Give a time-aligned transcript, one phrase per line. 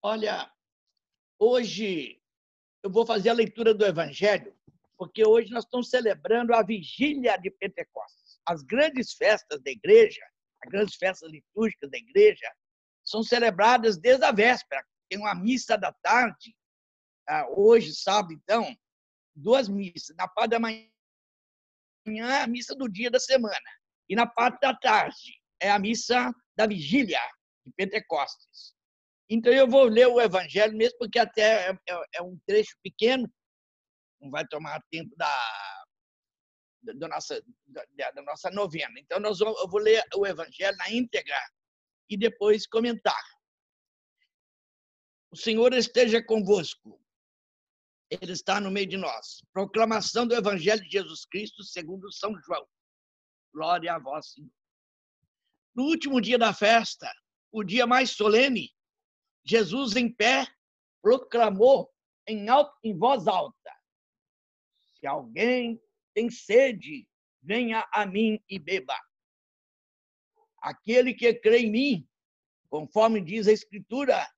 [0.00, 0.48] Olha,
[1.40, 2.22] hoje
[2.84, 4.56] eu vou fazer a leitura do Evangelho,
[4.96, 8.40] porque hoje nós estamos celebrando a vigília de Pentecostes.
[8.46, 10.24] As grandes festas da igreja,
[10.62, 12.48] as grandes festas litúrgicas da igreja,
[13.04, 14.86] são celebradas desde a véspera.
[15.08, 16.54] Tem uma missa da tarde,
[17.28, 18.72] ah, hoje, sábado, então,
[19.34, 20.14] duas missas.
[20.16, 20.88] Na parte da manhã,
[22.40, 23.56] a missa do dia da semana.
[24.08, 27.20] E na parte da tarde, é a missa da vigília
[27.66, 28.77] de Pentecostes.
[29.30, 33.30] Então, eu vou ler o Evangelho mesmo, porque até é, é, é um trecho pequeno,
[34.20, 35.84] não vai tomar tempo da,
[36.82, 38.98] da, nossa, da, da nossa novena.
[38.98, 41.38] Então, nós vamos, eu vou ler o Evangelho na íntegra
[42.08, 43.22] e depois comentar.
[45.30, 46.98] O Senhor esteja convosco.
[48.10, 49.42] Ele está no meio de nós.
[49.52, 52.66] Proclamação do Evangelho de Jesus Cristo segundo São João.
[53.52, 54.50] Glória a vós, Senhor.
[55.74, 57.12] No último dia da festa,
[57.52, 58.74] o dia mais solene,
[59.48, 60.46] Jesus em pé
[61.00, 61.90] proclamou
[62.26, 63.72] em, alto, em voz alta:
[64.94, 65.80] Se alguém
[66.12, 67.08] tem sede,
[67.42, 68.98] venha a mim e beba.
[70.60, 72.08] Aquele que crê em mim,
[72.68, 74.28] conforme diz a Escritura,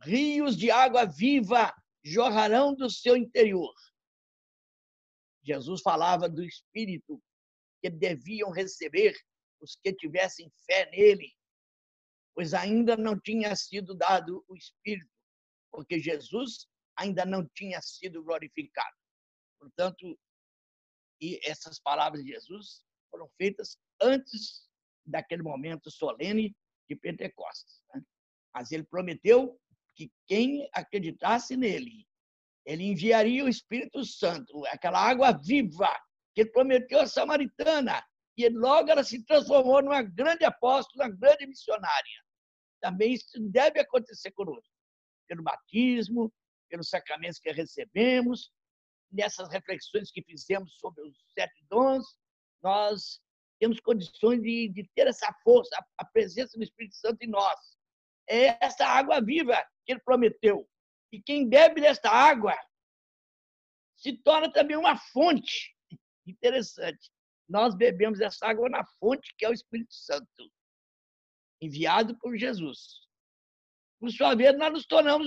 [0.00, 3.74] rios de água viva jorrarão do seu interior.
[5.42, 7.22] Jesus falava do Espírito
[7.82, 9.14] que deviam receber
[9.60, 11.34] os que tivessem fé nele,
[12.38, 15.10] pois ainda não tinha sido dado o Espírito,
[15.72, 18.96] porque Jesus ainda não tinha sido glorificado.
[19.58, 20.16] Portanto,
[21.20, 24.68] e essas palavras de Jesus foram feitas antes
[25.04, 26.56] daquele momento solene
[26.88, 27.82] de Pentecostes.
[27.92, 28.04] Né?
[28.54, 29.60] Mas ele prometeu
[29.96, 32.06] que quem acreditasse nele,
[32.64, 35.90] ele enviaria o Espírito Santo, aquela água viva
[36.36, 38.00] que ele prometeu à samaritana.
[38.36, 42.27] E logo ela se transformou numa grande apóstola, uma grande missionária.
[42.80, 44.72] Também isso deve acontecer conosco,
[45.26, 46.32] pelo batismo,
[46.68, 48.52] pelos sacramentos que recebemos,
[49.10, 52.04] nessas reflexões que fizemos sobre os sete dons,
[52.62, 53.20] nós
[53.58, 57.58] temos condições de, de ter essa força, a, a presença do Espírito Santo em nós.
[58.28, 60.68] É essa água viva que ele prometeu.
[61.10, 62.54] E quem bebe desta água
[63.96, 65.74] se torna também uma fonte.
[66.26, 67.10] Interessante.
[67.48, 70.52] Nós bebemos essa água na fonte, que é o Espírito Santo,
[71.60, 73.00] enviado por Jesus.
[74.00, 75.26] Por sua vez, nós nos tornamos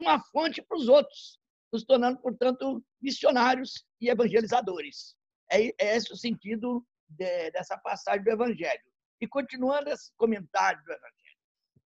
[0.00, 1.38] uma fonte para os outros,
[1.72, 5.16] nos tornando, portanto, missionários e evangelizadores.
[5.50, 8.82] É, é esse o sentido de, dessa passagem do Evangelho.
[9.20, 11.38] E continuando esse comentário do Evangelho,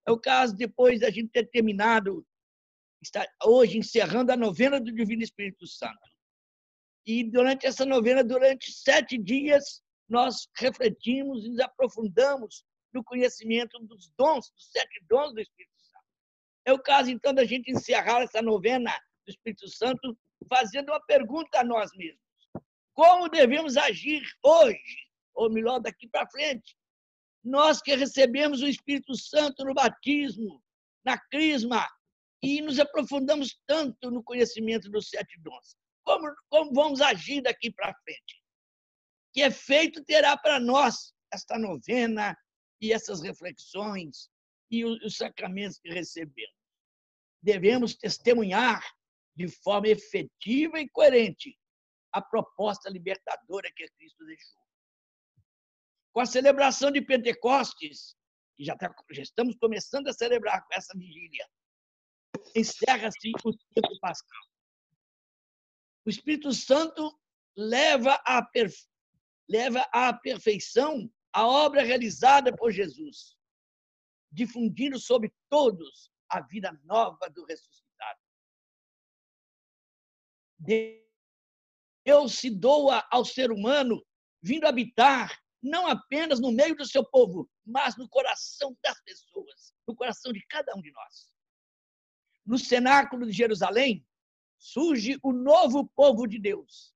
[0.07, 2.27] é o caso depois da gente ter terminado,
[3.01, 6.11] está hoje encerrando a novena do Divino Espírito Santo.
[7.07, 14.11] E durante essa novena, durante sete dias, nós refletimos e nos aprofundamos no conhecimento dos
[14.17, 16.05] dons, dos sete dons do Espírito Santo.
[16.65, 18.93] É o caso, então, da gente encerrar essa novena
[19.27, 22.23] do Espírito Santo fazendo uma pergunta a nós mesmos.
[22.95, 26.77] Como devemos agir hoje, ou melhor, daqui para frente,
[27.43, 30.63] nós que recebemos o Espírito Santo no batismo,
[31.05, 31.89] na crisma,
[32.43, 35.77] e nos aprofundamos tanto no conhecimento dos sete dons.
[36.05, 38.43] Como, como vamos agir daqui para frente?
[39.33, 42.37] Que efeito terá para nós esta novena
[42.83, 44.29] e essas reflexões
[44.71, 46.61] e os, os sacramentos que recebemos?
[47.41, 48.85] Devemos testemunhar
[49.35, 51.59] de forma efetiva e coerente
[52.13, 54.63] a proposta libertadora que Cristo deixou
[56.13, 58.15] com a celebração de Pentecostes,
[58.57, 61.49] que já, tá, estamos começando a celebrar com essa vigília,
[62.55, 64.43] encerra-se o tempo pascal.
[66.05, 67.19] O Espírito Santo
[67.57, 68.87] leva à, perfe...
[69.49, 73.37] leva à perfeição a obra realizada por Jesus,
[74.31, 78.21] difundindo sobre todos a vida nova do ressuscitado.
[82.05, 84.05] Deus se doa ao ser humano,
[84.43, 89.95] vindo habitar não apenas no meio do seu povo, mas no coração das pessoas, no
[89.95, 91.33] coração de cada um de nós.
[92.45, 94.05] No cenáculo de Jerusalém
[94.59, 96.93] surge o novo povo de Deus,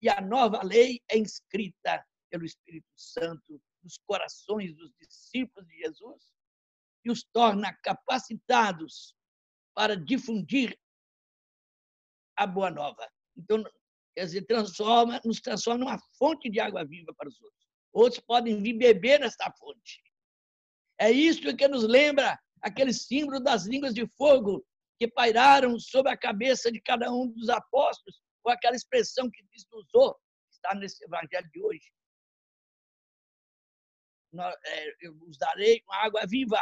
[0.00, 6.24] e a nova lei é inscrita pelo Espírito Santo nos corações dos discípulos de Jesus
[7.04, 9.14] e os torna capacitados
[9.74, 10.76] para difundir
[12.36, 13.08] a boa nova.
[13.36, 13.62] Então,
[14.16, 17.64] quer dizer, transforma, nos transforma numa fonte de água viva para os outros
[17.94, 20.02] outros podem vir beber nesta fonte.
[20.98, 24.66] É isso que nos lembra aquele símbolo das línguas de fogo
[24.98, 29.76] que pairaram sobre a cabeça de cada um dos apóstolos, ou aquela expressão que Cristo
[29.76, 31.92] usou, que está nesse evangelho de hoje.
[34.42, 36.60] É, eu vos darei uma água viva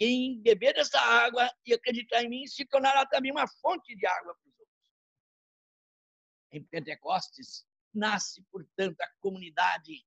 [0.00, 4.34] quem beber dessa água e acreditar em mim se tornará também uma fonte de água
[4.34, 4.76] para os outros.
[6.52, 10.02] Em Pentecostes nasce, portanto, a comunidade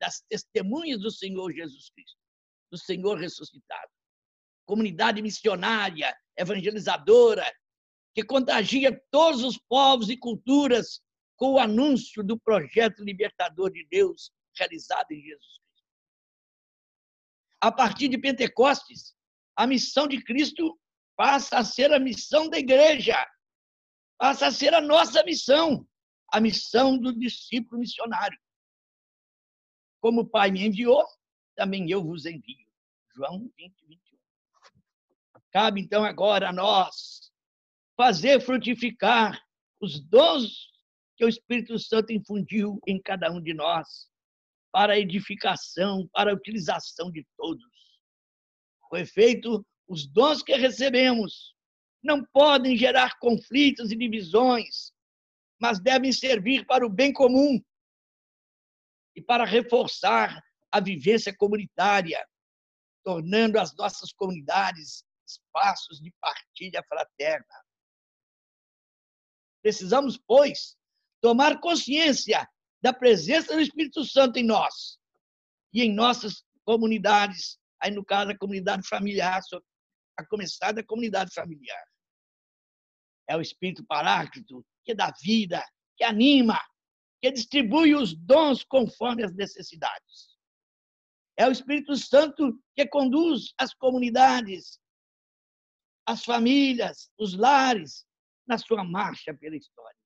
[0.00, 2.20] das testemunhas do Senhor Jesus Cristo,
[2.70, 3.90] do Senhor ressuscitado.
[4.64, 7.52] Comunidade missionária, evangelizadora,
[8.14, 11.02] que contagia todos os povos e culturas
[11.36, 15.67] com o anúncio do projeto libertador de Deus realizado em Jesus Cristo.
[17.60, 19.14] A partir de Pentecostes,
[19.56, 20.78] a missão de Cristo
[21.16, 23.16] passa a ser a missão da igreja,
[24.16, 25.86] passa a ser a nossa missão,
[26.32, 28.38] a missão do discípulo missionário.
[30.00, 31.04] Como o Pai me enviou,
[31.56, 32.68] também eu vos envio.
[33.16, 34.18] João 20, 21.
[35.50, 37.32] Cabe então agora a nós
[37.96, 39.42] fazer frutificar
[39.80, 40.70] os dons
[41.16, 44.07] que o Espírito Santo infundiu em cada um de nós
[44.78, 47.66] para a edificação, para a utilização de todos.
[48.82, 51.52] Com efeito, os dons que recebemos
[52.00, 54.92] não podem gerar conflitos e divisões,
[55.60, 57.60] mas devem servir para o bem comum
[59.16, 60.40] e para reforçar
[60.70, 62.24] a vivência comunitária,
[63.02, 67.64] tornando as nossas comunidades espaços de partilha fraterna.
[69.60, 70.76] Precisamos, pois,
[71.20, 72.48] tomar consciência
[72.80, 74.98] da presença do Espírito Santo em nós
[75.72, 79.40] e em nossas comunidades, aí no caso a comunidade familiar,
[80.16, 81.84] a começar da comunidade familiar.
[83.28, 85.64] É o Espírito Paráclito que dá vida,
[85.96, 86.60] que anima,
[87.20, 90.38] que distribui os dons conforme as necessidades.
[91.36, 94.80] É o Espírito Santo que conduz as comunidades,
[96.06, 98.06] as famílias, os lares
[98.46, 99.97] na sua marcha pela história.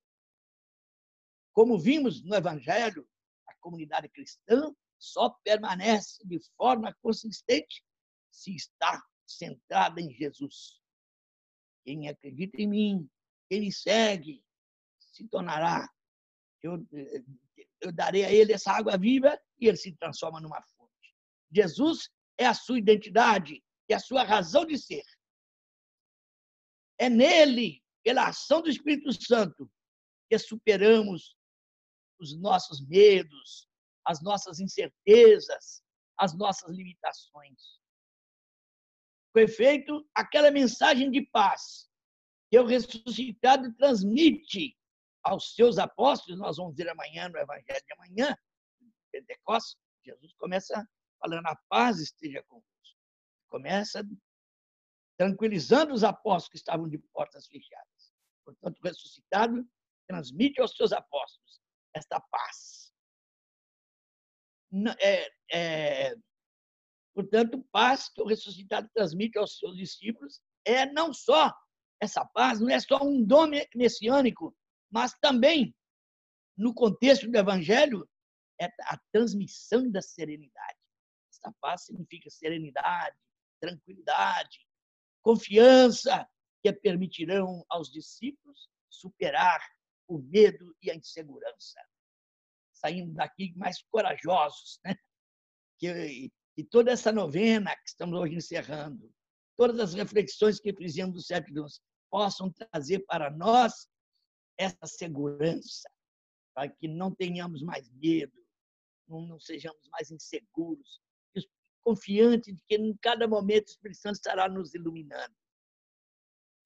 [1.53, 3.09] Como vimos no Evangelho,
[3.47, 7.85] a comunidade cristã só permanece de forma consistente
[8.31, 10.81] se está centrada em Jesus.
[11.85, 13.11] Quem acredita em mim,
[13.49, 14.43] quem me segue,
[14.99, 15.89] se tornará.
[16.63, 16.87] Eu,
[17.81, 21.15] eu darei a ele essa água viva e ele se transforma numa fonte.
[21.51, 22.09] Jesus
[22.39, 25.05] é a sua identidade e a sua razão de ser.
[26.99, 29.71] É nele, pela ação do Espírito Santo,
[30.31, 31.37] que superamos
[32.23, 33.69] os nossos medos,
[34.07, 35.83] as nossas incertezas,
[36.19, 37.81] as nossas limitações.
[39.35, 41.91] Com efeito, aquela mensagem de paz
[42.51, 44.77] que o ressuscitado transmite
[45.23, 48.37] aos seus apóstolos, nós vamos ver amanhã no Evangelho de amanhã,
[49.11, 50.87] Pentecostes, Jesus começa
[51.21, 52.67] falando: a paz esteja convosco.
[53.49, 54.03] Começa
[55.19, 58.13] tranquilizando os apóstolos que estavam de portas fechadas.
[58.45, 59.65] Portanto, o ressuscitado
[60.09, 61.62] transmite aos seus apóstolos
[61.95, 62.93] esta paz.
[65.01, 66.15] É, é,
[67.15, 71.53] portanto, paz que o ressuscitado transmite aos seus discípulos é não só
[72.01, 74.57] essa paz, não é só um dom messiânico,
[74.91, 75.75] mas também,
[76.57, 78.09] no contexto do Evangelho,
[78.61, 80.79] é a transmissão da serenidade.
[81.31, 83.17] Essa paz significa serenidade,
[83.61, 84.67] tranquilidade,
[85.23, 86.29] confiança
[86.63, 89.61] que permitirão aos discípulos superar
[90.15, 91.81] o medo e a insegurança.
[92.73, 94.97] Saindo daqui mais corajosos, né?
[95.79, 99.13] Que, e toda essa novena que estamos hoje encerrando,
[99.57, 103.89] todas as reflexões que fizemos do sete dons, possam trazer para nós
[104.59, 105.89] essa segurança,
[106.55, 108.39] para que não tenhamos mais medo,
[109.09, 111.01] não, não sejamos mais inseguros,
[111.83, 115.35] confiantes de que em cada momento o Espírito Santo estará nos iluminando.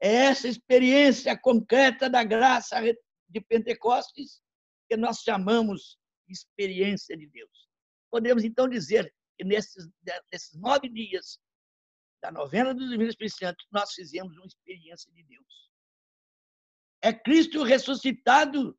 [0.01, 2.77] É essa experiência concreta da graça
[3.29, 4.43] de Pentecostes,
[4.89, 7.69] que nós chamamos de experiência de Deus.
[8.11, 9.89] Podemos, então, dizer que nesses,
[10.33, 11.39] nesses nove dias
[12.23, 15.71] da novena do Divino Espírito Santo, nós fizemos uma experiência de Deus.
[17.03, 18.77] É Cristo ressuscitado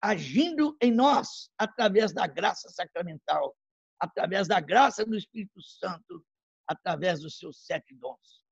[0.00, 3.56] agindo em nós através da graça sacramental,
[3.98, 6.24] através da graça do Espírito Santo,
[6.66, 8.44] através dos seus sete dons.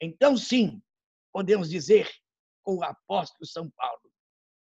[0.00, 0.82] Então, sim,
[1.32, 2.10] podemos dizer
[2.64, 4.10] com o apóstolo São Paulo.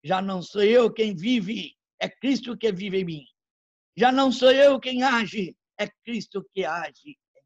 [0.02, 3.24] Já não sou eu quem vive, é Cristo que vive em mim.
[3.96, 7.42] Já não sou eu quem age, é Cristo que age em mim.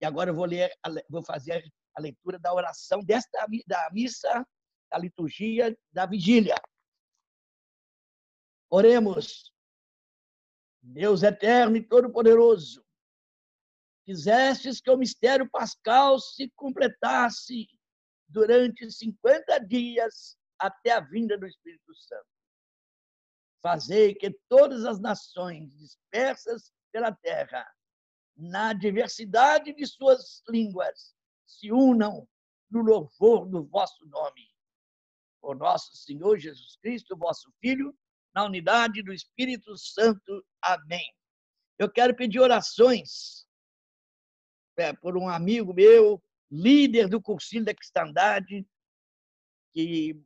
[0.00, 0.72] E agora eu vou ler,
[1.10, 4.46] vou fazer a leitura da oração desta da missa,
[4.90, 6.56] da liturgia da vigília.
[8.70, 9.52] Oremos.
[10.86, 12.83] Deus eterno e todo-poderoso,
[14.04, 17.66] quisestes que o mistério pascal se completasse
[18.28, 22.26] durante 50 dias até a vinda do Espírito Santo.
[23.62, 27.66] Fazei que todas as nações dispersas pela terra,
[28.36, 31.14] na diversidade de suas línguas,
[31.46, 32.28] se unam
[32.70, 34.48] no louvor do vosso nome.
[35.40, 37.96] O nosso Senhor Jesus Cristo, vosso Filho,
[38.34, 40.44] na unidade do Espírito Santo.
[40.60, 41.06] Amém.
[41.78, 43.43] Eu quero pedir orações
[44.76, 48.66] é, por um amigo meu, líder do cursinho da cristandade,
[49.72, 50.20] que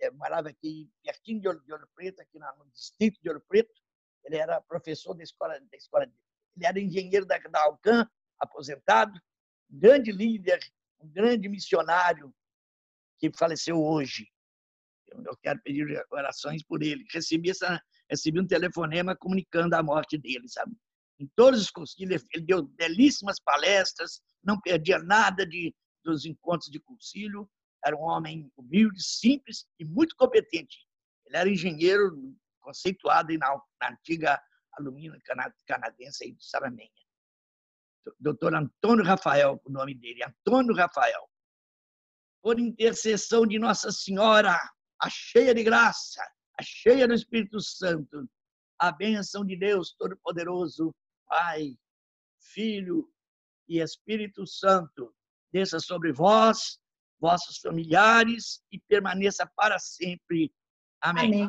[0.00, 3.72] é, morava aqui pertinho de Ouro, de Ouro Preto, aqui no distrito de Ouro Preto.
[4.24, 9.20] Ele era professor da escola, da escola ele era engenheiro da, da Alcan, aposentado,
[9.70, 10.58] um grande líder,
[11.00, 12.34] um grande missionário
[13.18, 14.28] que faleceu hoje.
[15.06, 17.04] Eu quero pedir orações por ele.
[17.10, 20.76] Recebi, essa, recebi um telefonema comunicando a morte dele, sabe?
[21.18, 26.78] Em todos os concílios, ele deu belíssimas palestras, não perdia nada de, dos encontros de
[26.78, 27.50] concílio.
[27.84, 30.86] Era um homem humilde, simples e muito competente.
[31.26, 32.16] Ele era engenheiro
[32.60, 34.40] conceituado na, na antiga
[34.72, 35.18] alumínio
[35.66, 36.90] canadense aí de Saramenha.
[38.18, 41.28] Doutor Antônio Rafael, o nome dele, Antônio Rafael.
[42.42, 44.56] Por intercessão de Nossa Senhora,
[45.02, 46.22] a cheia de graça,
[46.58, 48.28] a cheia do Espírito Santo,
[48.78, 50.94] a bênção de Deus Todo-Poderoso,
[51.28, 51.76] Pai,
[52.40, 53.08] Filho
[53.68, 55.14] e Espírito Santo,
[55.52, 56.78] desça sobre vós,
[57.20, 60.52] vossos familiares e permaneça para sempre.
[61.00, 61.26] Amém.
[61.26, 61.46] Amém.